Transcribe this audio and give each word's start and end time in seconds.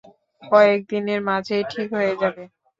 কয়েকদিনের 0.43 1.19
মাঝেই 1.27 1.63
ঠিক 1.71 1.87
হয়ে 1.97 2.13
যাবে। 2.21 2.43